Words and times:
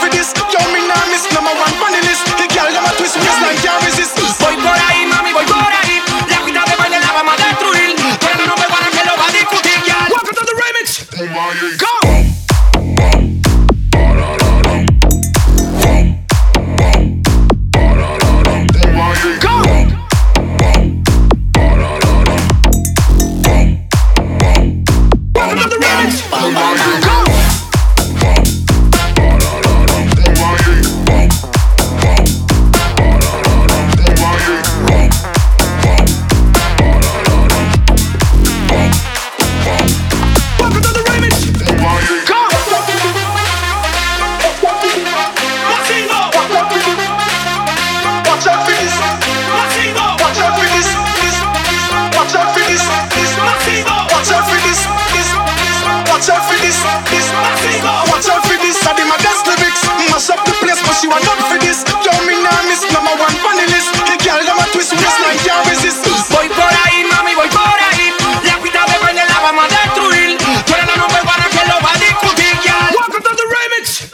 for 0.00 0.08
this. 0.10 0.32
Young 0.52 0.71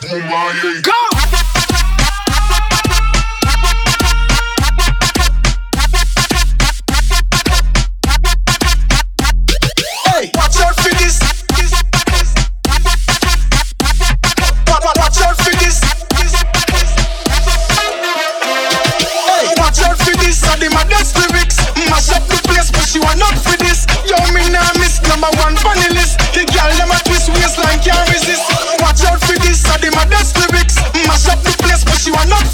Bumaye. 0.09 0.83
Go! 0.83 1.08
this. 23.69 23.85
Yo, 24.09 24.17
me 24.33 24.49
nah 24.49 24.65
miss 24.81 25.01
number 25.05 25.29
one 25.45 25.53
funny 25.61 25.89
list. 25.93 26.17
The 26.33 26.49
girl 26.49 26.73
them 26.81 26.89
a 26.89 26.99
twist 27.05 27.29
waistline 27.29 27.81
can't 27.85 28.09
resist. 28.09 28.49
Watch 28.81 29.05
out 29.05 29.21
for 29.21 29.37
this, 29.45 29.61
so 29.61 29.77
them 29.77 29.93
a 30.01 30.05
dance 30.09 30.33
lyrics. 30.41 30.81
Mash 31.05 31.29
up 31.29 31.41
the 31.45 31.53
place, 31.61 31.85
but 31.85 32.01
she 32.01 32.11
want 32.11 32.33
not 32.33 32.45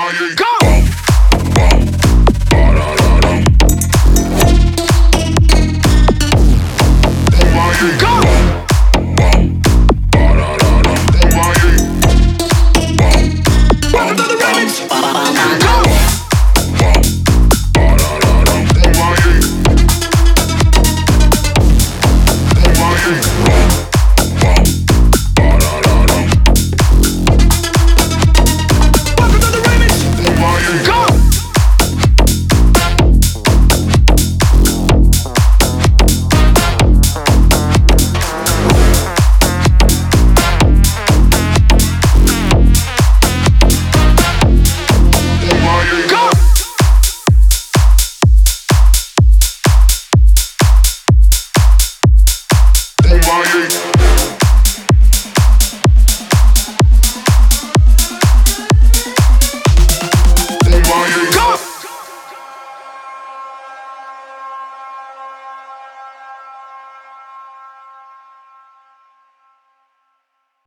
fire. 0.00 0.34
Go! 0.34 0.49